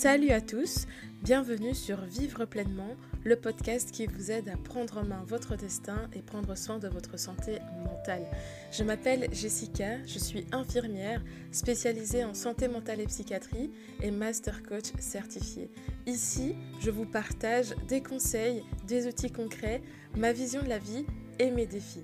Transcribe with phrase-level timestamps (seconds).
[0.00, 0.86] Salut à tous,
[1.22, 6.08] bienvenue sur Vivre pleinement, le podcast qui vous aide à prendre en main votre destin
[6.14, 8.24] et prendre soin de votre santé mentale.
[8.72, 11.22] Je m'appelle Jessica, je suis infirmière
[11.52, 15.70] spécialisée en santé mentale et psychiatrie et master coach certifié.
[16.06, 19.82] Ici, je vous partage des conseils, des outils concrets,
[20.16, 21.04] ma vision de la vie
[21.38, 22.00] et mes défis.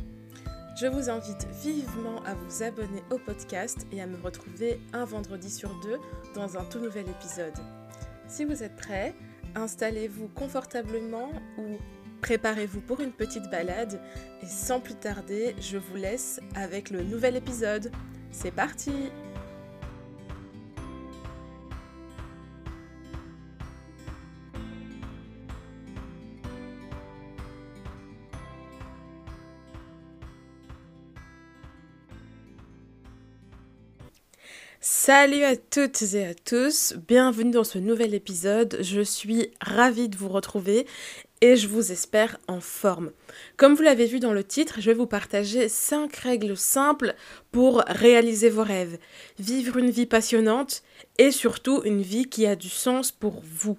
[0.78, 5.48] Je vous invite vivement à vous abonner au podcast et à me retrouver un vendredi
[5.48, 5.96] sur deux
[6.34, 7.56] dans un tout nouvel épisode.
[8.28, 9.14] Si vous êtes prêts,
[9.54, 11.78] installez-vous confortablement ou
[12.22, 14.00] préparez-vous pour une petite balade
[14.42, 17.92] et sans plus tarder, je vous laisse avec le nouvel épisode.
[18.30, 18.92] C'est parti
[35.06, 38.76] Salut à toutes et à tous, bienvenue dans ce nouvel épisode.
[38.80, 40.84] Je suis ravie de vous retrouver
[41.40, 43.12] et je vous espère en forme.
[43.56, 47.14] Comme vous l'avez vu dans le titre, je vais vous partager 5 règles simples
[47.52, 48.98] pour réaliser vos rêves,
[49.38, 50.82] vivre une vie passionnante
[51.18, 53.78] et surtout une vie qui a du sens pour vous.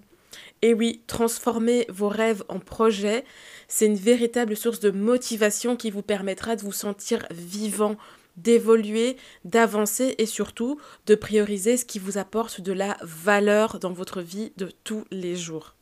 [0.61, 3.25] Et oui, transformer vos rêves en projets,
[3.67, 7.97] c'est une véritable source de motivation qui vous permettra de vous sentir vivant,
[8.37, 14.21] d'évoluer, d'avancer et surtout de prioriser ce qui vous apporte de la valeur dans votre
[14.21, 15.73] vie de tous les jours.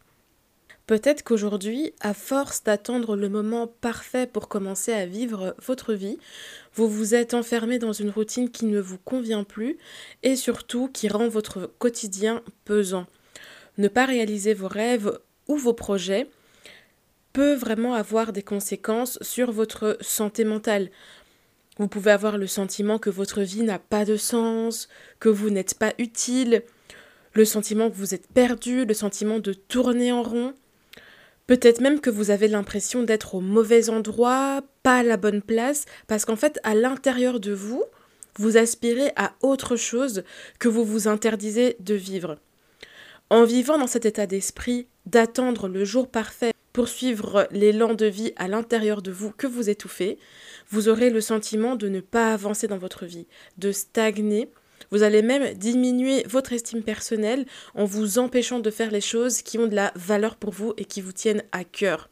[0.88, 6.20] Peut-être qu'aujourd'hui, à force d'attendre le moment parfait pour commencer à vivre votre vie,
[6.76, 9.78] vous vous êtes enfermé dans une routine qui ne vous convient plus
[10.22, 13.08] et surtout qui rend votre quotidien pesant.
[13.80, 16.30] Ne pas réaliser vos rêves ou vos projets
[17.34, 20.90] peut vraiment avoir des conséquences sur votre santé mentale.
[21.78, 24.88] Vous pouvez avoir le sentiment que votre vie n'a pas de sens,
[25.20, 26.64] que vous n'êtes pas utile,
[27.34, 30.54] le sentiment que vous êtes perdu, le sentiment de tourner en rond.
[31.48, 35.86] Peut-être même que vous avez l'impression d'être au mauvais endroit, pas à la bonne place,
[36.08, 37.84] parce qu'en fait, à l'intérieur de vous,
[38.38, 40.24] vous aspirez à autre chose
[40.60, 42.38] que vous vous interdisez de vivre.
[43.30, 48.34] En vivant dans cet état d'esprit d'attendre le jour parfait pour suivre l'élan de vie
[48.36, 50.20] à l'intérieur de vous que vous étouffez,
[50.70, 53.28] vous aurez le sentiment de ne pas avancer dans votre vie,
[53.58, 54.50] de stagner.
[54.92, 59.58] Vous allez même diminuer votre estime personnelle en vous empêchant de faire les choses qui
[59.58, 62.10] ont de la valeur pour vous et qui vous tiennent à cœur.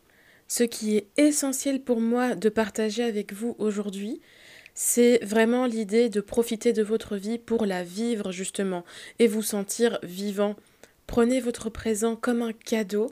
[0.47, 4.22] Ce qui est essentiel pour moi de partager avec vous aujourd'hui,
[4.73, 8.85] c'est vraiment l'idée de profiter de votre vie pour la vivre justement
[9.19, 10.56] et vous sentir vivant.
[11.06, 13.12] Prenez votre présent comme un cadeau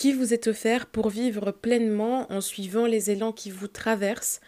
[0.00, 4.40] qui vous est offert pour vivre pleinement en suivant les élans qui vous traversent.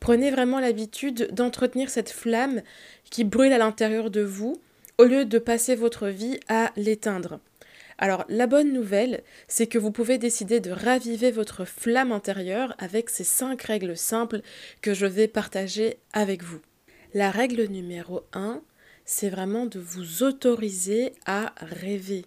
[0.00, 2.60] Prenez vraiment l'habitude d'entretenir cette flamme
[3.08, 4.60] qui brûle à l'intérieur de vous
[4.98, 7.38] au lieu de passer votre vie à l'éteindre.
[7.98, 13.08] Alors la bonne nouvelle, c'est que vous pouvez décider de raviver votre flamme intérieure avec
[13.08, 14.40] ces cinq règles simples
[14.82, 16.58] que je vais partager avec vous.
[17.14, 18.60] La règle numéro 1,
[19.04, 22.24] c'est vraiment de vous autoriser à rêver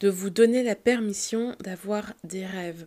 [0.00, 2.86] de vous donner la permission d'avoir des rêves.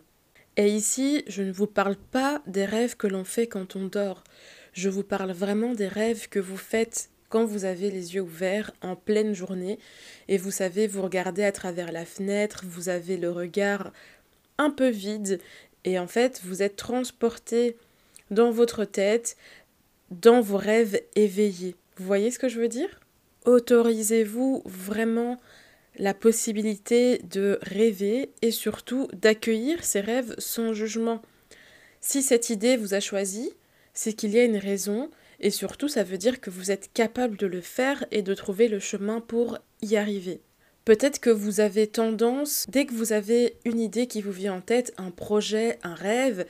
[0.56, 4.24] Et ici, je ne vous parle pas des rêves que l'on fait quand on dort.
[4.72, 8.72] Je vous parle vraiment des rêves que vous faites quand vous avez les yeux ouverts
[8.82, 9.78] en pleine journée
[10.28, 13.92] et vous savez, vous regardez à travers la fenêtre, vous avez le regard
[14.58, 15.40] un peu vide
[15.84, 17.76] et en fait, vous êtes transporté
[18.30, 19.36] dans votre tête,
[20.10, 21.76] dans vos rêves éveillés.
[21.96, 23.00] Vous voyez ce que je veux dire?
[23.46, 25.38] Autorisez-vous vraiment
[25.98, 31.22] la possibilité de rêver et surtout d'accueillir ses rêves sans jugement.
[32.00, 33.52] Si cette idée vous a choisi,
[33.92, 37.36] c'est qu'il y a une raison et surtout ça veut dire que vous êtes capable
[37.36, 40.40] de le faire et de trouver le chemin pour y arriver.
[40.84, 44.60] Peut-être que vous avez tendance, dès que vous avez une idée qui vous vient en
[44.60, 46.46] tête, un projet, un rêve,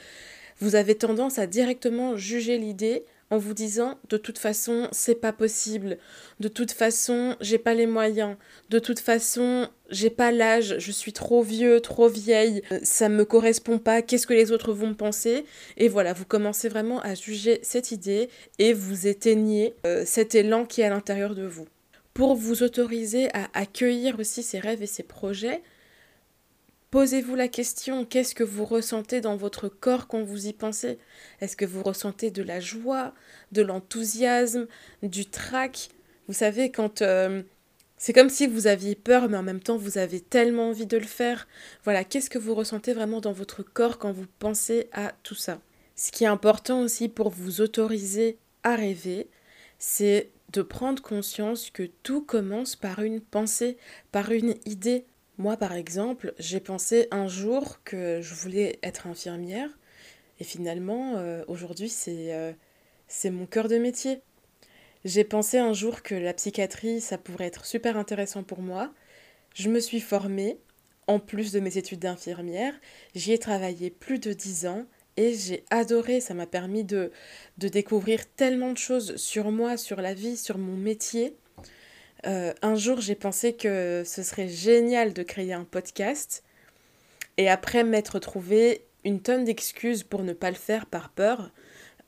[0.60, 5.32] vous avez tendance à directement juger l'idée en vous disant de toute façon c'est pas
[5.32, 5.98] possible,
[6.40, 8.36] de toute façon j'ai pas les moyens,
[8.68, 13.78] de toute façon j'ai pas l'âge, je suis trop vieux, trop vieille, ça me correspond
[13.78, 15.44] pas, qu'est-ce que les autres vont penser?
[15.76, 18.28] Et voilà, vous commencez vraiment à juger cette idée
[18.58, 21.66] et vous éteignez euh, cet élan qui est à l'intérieur de vous.
[22.14, 25.62] Pour vous autoriser à accueillir aussi ces rêves et ces projets,
[26.90, 30.98] Posez-vous la question, qu'est-ce que vous ressentez dans votre corps quand vous y pensez?
[31.40, 33.14] Est-ce que vous ressentez de la joie,
[33.52, 34.66] de l'enthousiasme,
[35.04, 35.90] du trac?
[36.26, 37.42] Vous savez, quand euh,
[37.96, 40.96] c'est comme si vous aviez peur, mais en même temps vous avez tellement envie de
[40.96, 41.46] le faire.
[41.84, 45.60] Voilà, qu'est-ce que vous ressentez vraiment dans votre corps quand vous pensez à tout ça?
[45.94, 49.28] Ce qui est important aussi pour vous autoriser à rêver,
[49.78, 53.76] c'est de prendre conscience que tout commence par une pensée,
[54.10, 55.04] par une idée.
[55.40, 59.70] Moi, par exemple, j'ai pensé un jour que je voulais être infirmière,
[60.38, 62.52] et finalement, euh, aujourd'hui, c'est euh,
[63.08, 64.20] c'est mon cœur de métier.
[65.06, 68.92] J'ai pensé un jour que la psychiatrie, ça pourrait être super intéressant pour moi.
[69.54, 70.58] Je me suis formée,
[71.06, 72.74] en plus de mes études d'infirmière.
[73.14, 74.84] J'y ai travaillé plus de dix ans
[75.16, 76.20] et j'ai adoré.
[76.20, 77.12] Ça m'a permis de,
[77.56, 81.34] de découvrir tellement de choses sur moi, sur la vie, sur mon métier.
[82.26, 86.42] Euh, un jour, j'ai pensé que ce serait génial de créer un podcast.
[87.36, 91.50] Et après m'être trouvé une tonne d'excuses pour ne pas le faire par peur,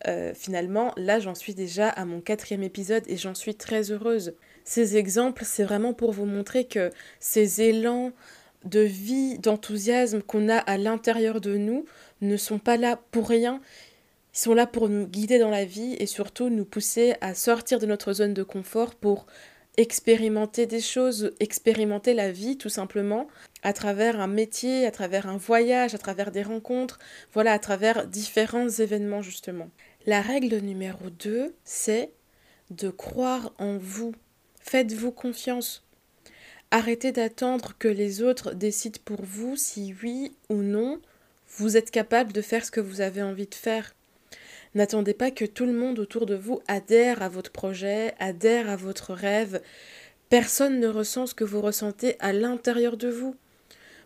[0.08, 4.34] euh, finalement, là, j'en suis déjà à mon quatrième épisode et j'en suis très heureuse.
[4.64, 8.12] Ces exemples, c'est vraiment pour vous montrer que ces élans
[8.64, 11.84] de vie, d'enthousiasme qu'on a à l'intérieur de nous
[12.20, 13.60] ne sont pas là pour rien.
[14.34, 17.78] Ils sont là pour nous guider dans la vie et surtout nous pousser à sortir
[17.78, 19.26] de notre zone de confort pour
[19.76, 23.28] expérimenter des choses, expérimenter la vie tout simplement,
[23.62, 26.98] à travers un métier, à travers un voyage, à travers des rencontres,
[27.32, 29.70] voilà, à travers différents événements justement.
[30.06, 32.10] La règle numéro 2, c'est
[32.70, 34.14] de croire en vous.
[34.60, 35.84] Faites-vous confiance.
[36.70, 41.00] Arrêtez d'attendre que les autres décident pour vous si oui ou non
[41.58, 43.94] vous êtes capable de faire ce que vous avez envie de faire.
[44.74, 48.76] N'attendez pas que tout le monde autour de vous adhère à votre projet, adhère à
[48.76, 49.60] votre rêve.
[50.30, 53.36] Personne ne ressent ce que vous ressentez à l'intérieur de vous.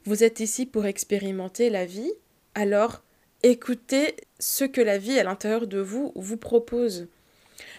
[0.05, 2.13] Vous êtes ici pour expérimenter la vie,
[2.55, 3.03] alors
[3.43, 7.07] écoutez ce que la vie à l'intérieur de vous vous propose.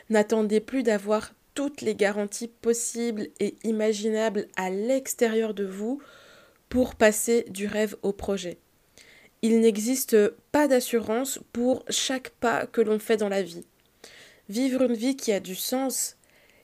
[0.09, 6.01] N'attendez plus d'avoir toutes les garanties possibles et imaginables à l'extérieur de vous
[6.69, 8.57] pour passer du rêve au projet.
[9.41, 10.17] Il n'existe
[10.57, 13.67] pas d'assurance pour chaque pas que l'on fait dans la vie.
[14.49, 16.17] Vivre une vie qui a du sens,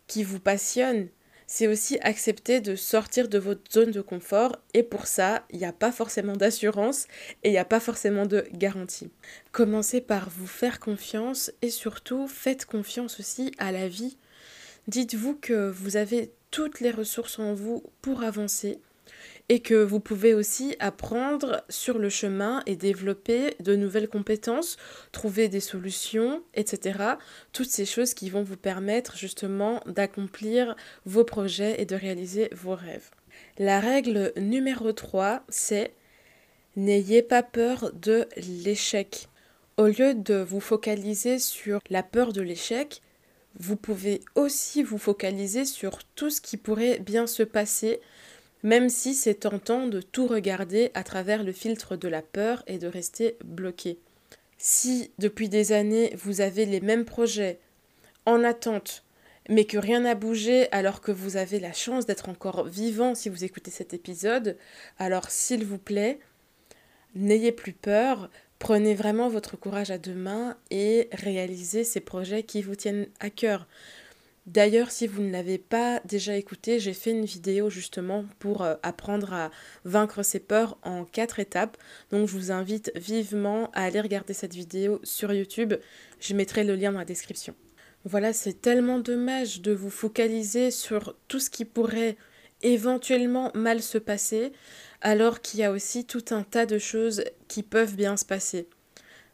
[0.08, 1.10] qui vous passionne,
[1.46, 5.66] c'est aussi accepter de sortir de votre zone de confort et pour ça, il n'y
[5.66, 7.06] a pas forcément d'assurance
[7.44, 9.12] et il n'y a pas forcément de garantie.
[9.52, 14.18] Commencez par vous faire confiance et surtout faites confiance aussi à la vie.
[14.88, 18.80] Dites-vous que vous avez toutes les ressources en vous pour avancer
[19.50, 24.78] et que vous pouvez aussi apprendre sur le chemin et développer de nouvelles compétences,
[25.12, 27.16] trouver des solutions, etc.
[27.52, 30.76] Toutes ces choses qui vont vous permettre justement d'accomplir
[31.06, 33.10] vos projets et de réaliser vos rêves.
[33.58, 35.94] La règle numéro 3, c'est
[36.76, 39.28] n'ayez pas peur de l'échec.
[39.78, 43.02] Au lieu de vous focaliser sur la peur de l'échec,
[43.60, 48.00] vous pouvez aussi vous focaliser sur tout ce qui pourrait bien se passer,
[48.64, 52.78] même si c'est tentant de tout regarder à travers le filtre de la peur et
[52.78, 54.00] de rester bloqué.
[54.58, 57.60] Si depuis des années vous avez les mêmes projets
[58.26, 59.04] en attente,
[59.50, 63.28] mais que rien n'a bougé alors que vous avez la chance d'être encore vivant si
[63.28, 64.58] vous écoutez cet épisode,
[64.98, 66.20] alors s'il vous plaît,
[67.16, 68.30] n'ayez plus peur,
[68.60, 73.30] prenez vraiment votre courage à deux mains et réalisez ces projets qui vous tiennent à
[73.30, 73.68] cœur.
[74.46, 78.76] D'ailleurs, si vous ne l'avez pas déjà écouté, j'ai fait une vidéo justement pour euh,
[78.84, 79.52] apprendre à
[79.86, 81.78] vaincre ses peurs en quatre étapes.
[82.12, 85.76] Donc je vous invite vivement à aller regarder cette vidéo sur YouTube.
[86.20, 87.56] Je mettrai le lien dans la description.
[88.04, 92.18] Voilà, c'est tellement dommage de vous focaliser sur tout ce qui pourrait
[92.62, 94.52] éventuellement mal se passer,
[95.00, 98.68] alors qu'il y a aussi tout un tas de choses qui peuvent bien se passer.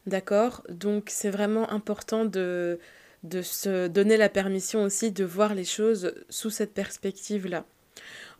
[0.05, 0.63] D'accord?
[0.69, 2.79] Donc c'est vraiment important de
[3.23, 7.65] de se donner la permission aussi de voir les choses sous cette perspective-là.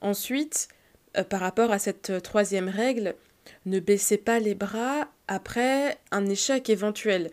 [0.01, 0.69] Ensuite,
[1.17, 3.15] euh, par rapport à cette troisième règle,
[3.65, 7.31] ne baissez pas les bras après un échec éventuel.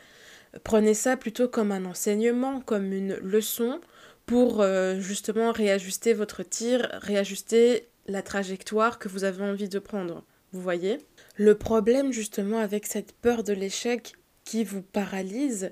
[0.65, 3.81] Prenez ça plutôt comme un enseignement, comme une leçon
[4.25, 10.25] pour euh, justement réajuster votre tir, réajuster la trajectoire que vous avez envie de prendre.
[10.53, 10.99] Vous voyez?
[11.37, 15.71] Le problème justement avec cette peur de l'échec qui vous paralyse,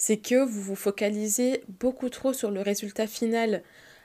[0.00, 3.62] c'est que vous vous focalisez beaucoup trop sur le résultat final,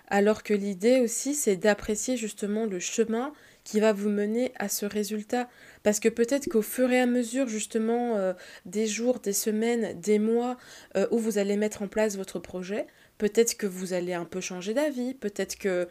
[0.09, 3.31] alors que l'idée aussi c'est d'apprécier justement le chemin
[3.63, 5.47] qui va vous mener à ce résultat.
[5.83, 8.33] Parce que peut-être qu'au fur et à mesure justement euh,
[8.65, 10.57] des jours, des semaines, des mois
[10.97, 12.87] euh, où vous allez mettre en place votre projet,
[13.17, 15.87] peut-être que vous allez un peu changer d'avis, peut-être que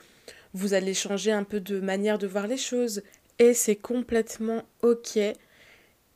[0.53, 3.03] vous allez changer un peu de manière de voir les choses.
[3.39, 5.19] Et c'est complètement ok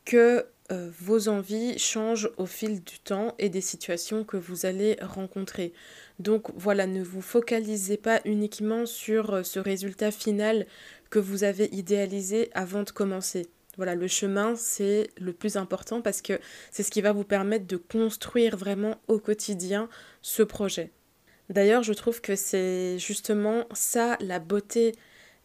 [0.05, 4.99] que euh, vos envies changent au fil du temps et des situations que vous allez
[5.01, 5.73] rencontrer.
[6.19, 10.67] Donc voilà, ne vous focalisez pas uniquement sur euh, ce résultat final
[11.09, 13.47] que vous avez idéalisé avant de commencer.
[13.79, 16.39] Voilà, le chemin, c'est le plus important parce que
[16.71, 19.89] c'est ce qui va vous permettre de construire vraiment au quotidien
[20.21, 20.91] ce projet.
[21.49, 24.93] D'ailleurs, je trouve que c'est justement ça la beauté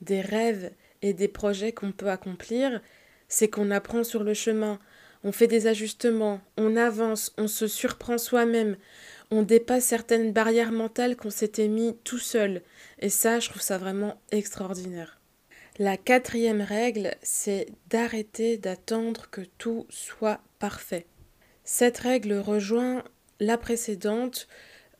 [0.01, 2.82] des rêves et des projets qu'on peut accomplir,
[3.30, 4.80] c'est qu'on apprend sur le chemin,
[5.24, 8.77] on fait des ajustements, on avance, on se surprend soi-même,
[9.32, 12.62] on dépasse certaines barrières mentales qu'on s'était mis tout seul.
[13.00, 15.20] Et ça, je trouve ça vraiment extraordinaire.
[15.80, 21.08] La quatrième règle, c'est d'arrêter d'attendre que tout soit parfait.
[21.63, 23.03] Cette règle rejoint
[23.39, 24.48] la précédente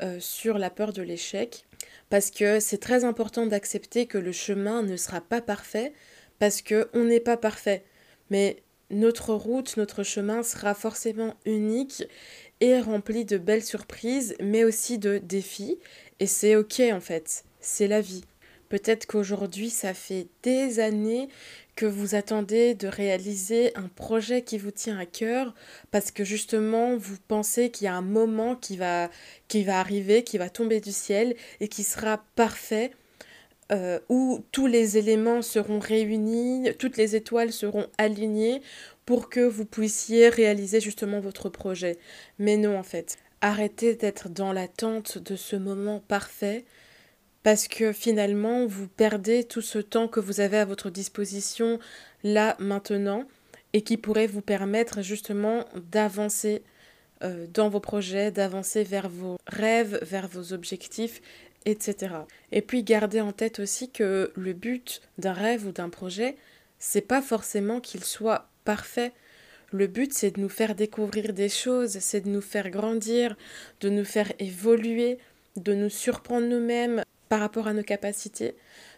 [0.01, 1.65] euh, sur la peur de l'échec,
[2.10, 5.94] parce que c'est très important d'accepter que le chemin ne sera pas parfait,
[6.39, 7.84] parce qu'on n'est pas parfait.
[8.32, 8.63] Mais
[8.94, 12.04] notre route, notre chemin sera forcément unique
[12.62, 15.80] et rempli de belles surprises, mais aussi de défis.
[16.20, 18.24] Et c'est ok en fait, c'est la vie.
[18.70, 21.30] Peut-être qu'aujourd'hui, ça fait des années
[21.76, 25.54] que vous attendez de réaliser un projet qui vous tient à cœur
[25.92, 29.12] parce que justement, vous pensez qu'il y a un moment qui va,
[29.48, 32.92] qui va arriver, qui va tomber du ciel et qui sera parfait.
[33.72, 38.62] Euh, où tous les éléments seront réunis, toutes les étoiles seront alignées
[39.05, 41.98] pour que vous puissiez réaliser justement votre projet.
[42.39, 46.65] Mais non, en fait, arrêtez d'être dans l'attente de ce moment parfait
[47.41, 51.79] parce que finalement, vous perdez tout ce temps que vous avez à votre disposition
[52.24, 53.25] là, maintenant,
[53.74, 56.63] et qui pourrait vous permettre justement d'avancer
[57.24, 61.22] euh, dans vos projets, d'avancer vers vos rêves, vers vos objectifs,
[61.65, 62.15] etc.
[62.51, 66.36] Et puis gardez en tête aussi que le but d'un rêve ou d'un projet,
[66.79, 69.13] c'est pas forcément qu'il soit parfait.
[69.72, 73.36] Le but, c'est de nous faire découvrir des choses, c'est de nous faire grandir,
[73.82, 75.17] de nous faire évoluer,
[75.55, 77.03] de nous surprendre nous-mêmes,
[77.34, 78.55] par rapport à nos capacités.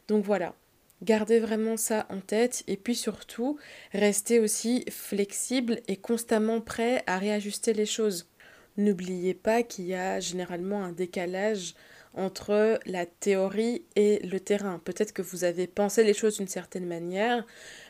[0.09, 0.55] Donc voilà,
[1.01, 3.57] gardez vraiment ça en tête et puis surtout,
[3.93, 8.27] restez aussi flexible et constamment prêt à réajuster les choses.
[8.75, 11.75] N'oubliez pas qu'il y a généralement un décalage
[12.15, 14.81] entre la théorie et le terrain.
[14.83, 17.45] Peut-être que vous avez pensé les choses d'une certaine manière,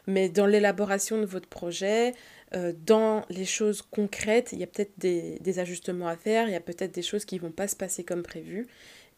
[0.08, 2.14] mais dans l'élaboration de votre projet,
[2.54, 6.52] euh, dans les choses concrètes, il y a peut-être des, des, ajustements à faire, il
[6.52, 8.68] y a peut-être des choses qui ne vont pas se passer comme prévu.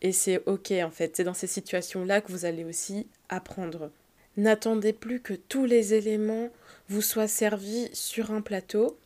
[0.01, 3.91] Et c'est ok en fait, c'est dans ces situations-là que vous allez aussi apprendre.
[4.37, 6.49] N'attendez plus que tous les éléments
[6.89, 8.97] vous soient servis sur un plateau,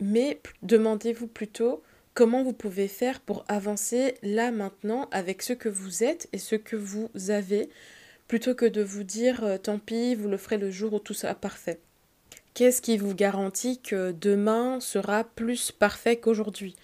[0.00, 1.82] mais demandez-vous plutôt
[2.16, 6.56] comment vous pouvez faire pour avancer là maintenant avec ce que vous êtes et ce
[6.56, 7.68] que vous avez,
[8.26, 11.12] plutôt que de vous dire euh, tant pis, vous le ferez le jour où tout
[11.12, 11.78] sera parfait.
[12.54, 16.74] Qu'est-ce qui vous garantit que demain sera plus parfait qu'aujourd'hui?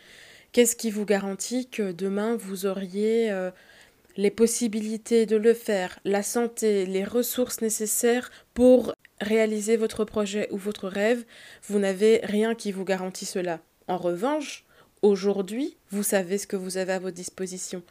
[0.53, 3.51] Qu'est-ce qui vous garantit que demain vous auriez euh,
[4.19, 10.59] les possibilités de le faire, la santé, les ressources nécessaires pour réaliser votre projet ou
[10.59, 11.25] votre rêve?
[11.69, 13.61] Vous n'avez rien qui vous garantit cela.
[13.89, 14.67] En revanche,
[15.03, 17.83] aujourd'hui, vous savez ce que vous avez à votre disposition.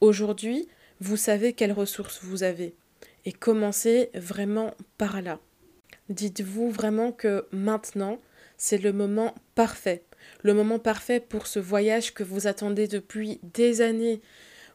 [0.00, 0.68] Aujourd'hui,
[1.00, 2.74] vous savez quelles ressources vous avez.
[3.24, 5.38] Et commencez vraiment par là.
[6.08, 8.18] Dites-vous vraiment que maintenant,
[8.58, 10.02] c'est le moment parfait
[10.42, 14.20] le moment parfait pour ce voyage que vous attendez depuis des années,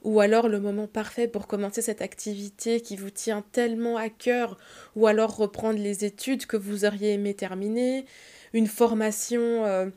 [0.04, 4.58] ou alors le moment parfait pour commencer cette activité qui vous tient tellement à cœur,
[4.96, 8.06] ou alors reprendre les études que vous auriez aimé terminer,
[8.54, 9.88] une formation euh,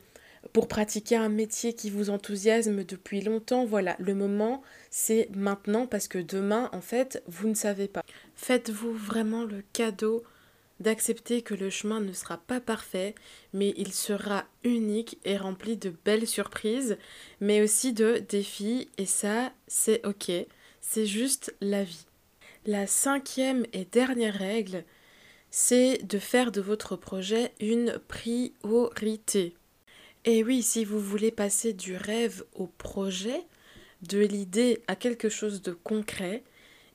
[0.51, 3.65] pour pratiquer un métier qui vous enthousiasme depuis longtemps.
[3.65, 8.03] Voilà, le moment, c'est maintenant parce que demain, en fait, vous ne savez pas.
[8.35, 10.23] Faites-vous vraiment le cadeau
[10.79, 13.15] d'accepter que le chemin ne sera pas parfait,
[13.53, 16.97] mais il sera unique et rempli de belles surprises,
[17.39, 20.31] mais aussi de défis, et ça, c'est ok,
[20.81, 22.05] c'est juste la vie.
[22.65, 24.83] La cinquième et dernière règle,
[25.51, 29.55] c'est de faire de votre projet une priorité.
[30.25, 33.45] Et oui, si vous voulez passer du rêve au projet,
[34.03, 36.43] de l'idée à quelque chose de concret,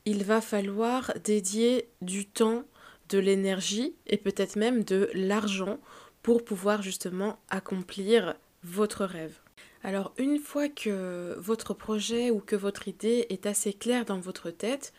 [0.05, 2.65] il va falloir dédier du temps
[3.11, 5.79] de l'énergie et peut-être même de l'argent
[6.23, 9.39] pour pouvoir justement accomplir votre rêve.
[9.83, 14.51] Alors une fois que votre projet ou que votre idée est assez claire dans votre
[14.51, 14.93] tête,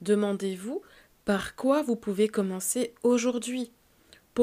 [0.00, 0.82] demandez-vous
[1.24, 3.70] par quoi vous pouvez commencer aujourd'hui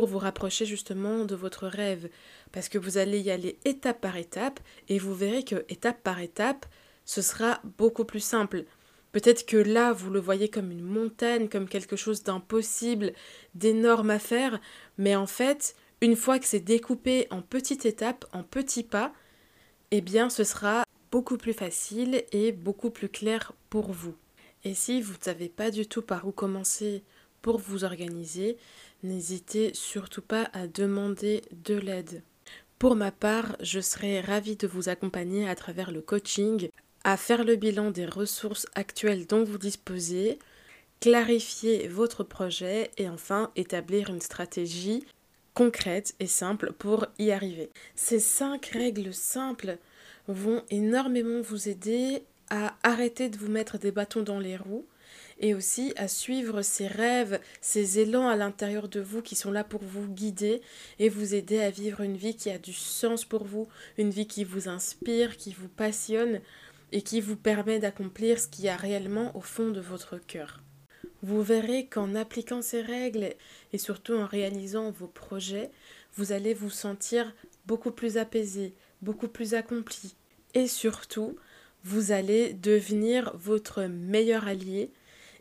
[0.03, 2.09] vous rapprocher justement de votre rêve.
[2.51, 4.59] Parce que vous allez y aller étape par étape
[4.89, 6.65] et vous verrez que étape par étape,
[7.05, 8.65] ce sera beaucoup plus simple.
[9.13, 13.13] Peut-être que là, vous le voyez comme une montagne, comme quelque chose d'impossible,
[13.53, 14.59] d'énorme à faire,
[14.97, 19.13] mais en fait, une fois que c'est découpé en petites étapes, en petits pas,
[19.91, 24.15] eh bien, ce sera beaucoup plus facile et beaucoup plus clair pour vous.
[24.65, 27.03] Et si vous ne savez pas du tout par où commencer
[27.41, 28.57] pour vous organiser,
[29.05, 32.21] n'hésitez surtout pas à demander de l'aide.
[32.79, 36.69] Pour ma part, je serais ravie de vous accompagner à travers le coaching
[37.05, 40.39] à faire le bilan des ressources actuelles dont vous disposez,
[40.99, 45.05] clarifier votre projet et enfin établir une stratégie
[45.53, 47.69] concrète et simple pour y arriver.
[47.95, 49.77] Ces cinq règles simples
[50.27, 54.85] vont énormément vous aider à arrêter de vous mettre des bâtons dans les roues
[55.39, 59.63] et aussi à suivre ces rêves, ces élans à l'intérieur de vous qui sont là
[59.63, 60.61] pour vous guider
[60.99, 64.27] et vous aider à vivre une vie qui a du sens pour vous, une vie
[64.27, 66.41] qui vous inspire, qui vous passionne
[66.91, 70.61] et qui vous permet d'accomplir ce qu'il y a réellement au fond de votre cœur.
[71.21, 73.33] Vous verrez qu'en appliquant ces règles
[73.73, 75.71] et surtout en réalisant vos projets,
[76.15, 77.33] vous allez vous sentir
[77.65, 80.15] beaucoup plus apaisé, beaucoup plus accompli
[80.55, 81.35] et surtout,
[81.83, 84.89] vous allez devenir votre meilleur allié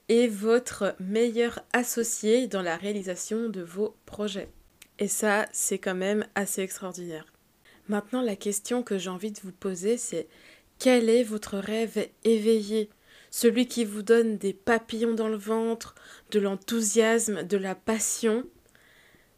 [0.09, 4.49] et votre meilleur associé dans la réalisation de vos projets.
[4.99, 7.27] Et ça, c'est quand même assez extraordinaire.
[7.89, 10.29] Maintenant, la question que j'ai envie de vous poser, c'est
[10.79, 12.91] quel est votre rêve éveillé?
[13.31, 15.95] Celui qui vous donne des papillons dans le ventre,
[16.31, 18.45] de l'enthousiasme, de la passion?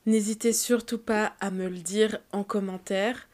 [0.04, 3.28] N'hésitez surtout pas à me le dire en commentaire,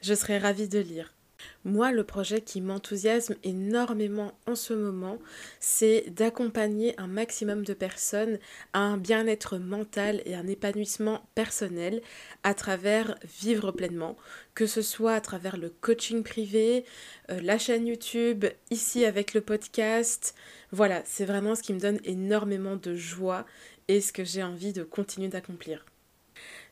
[0.00, 1.15] je serai ravie de lire.
[1.64, 5.18] Moi, le projet qui m'enthousiasme énormément en ce moment,
[5.60, 8.38] c'est d'accompagner un maximum de personnes
[8.72, 12.02] à un bien-être mental et un épanouissement personnel
[12.42, 14.16] à travers vivre pleinement,
[14.54, 16.84] que ce soit à travers le coaching privé,
[17.30, 20.34] euh, la chaîne YouTube, ici avec le podcast.
[20.72, 23.46] Voilà, c'est vraiment ce qui me donne énormément de joie
[23.88, 25.84] et ce que j'ai envie de continuer d'accomplir.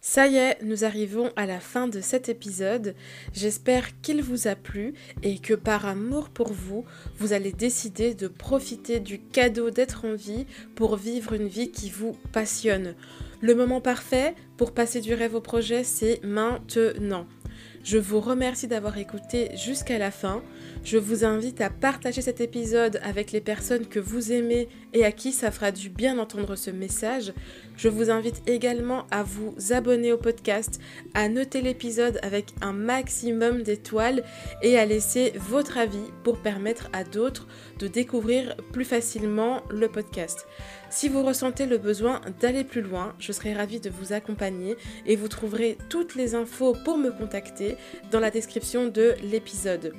[0.06, 2.94] Ça y est, nous arrivons à la fin de cet épisode.
[3.32, 4.92] J'espère qu'il vous a plu
[5.22, 6.84] et que par amour pour vous,
[7.16, 10.44] vous allez décider de profiter du cadeau d'être en vie
[10.74, 12.94] pour vivre une vie qui vous passionne.
[13.40, 17.26] Le moment parfait pour passer du rêve au projet, c'est maintenant.
[17.82, 20.42] Je vous remercie d'avoir écouté jusqu'à la fin.
[20.84, 25.12] Je vous invite à partager cet épisode avec les personnes que vous aimez et à
[25.12, 27.32] qui ça fera du bien d'entendre ce message.
[27.78, 30.82] Je vous invite également à vous abonner au podcast,
[31.14, 34.24] à noter l'épisode avec un maximum d'étoiles
[34.60, 40.46] et à laisser votre avis pour permettre à d'autres de découvrir plus facilement le podcast.
[40.90, 45.16] Si vous ressentez le besoin d'aller plus loin, je serai ravie de vous accompagner et
[45.16, 47.76] vous trouverez toutes les infos pour me contacter
[48.10, 49.94] dans la description de l'épisode.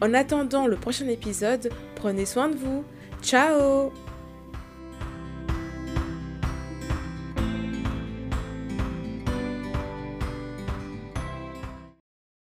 [0.00, 2.84] En attendant le prochain épisode, prenez soin de vous.
[3.22, 3.92] Ciao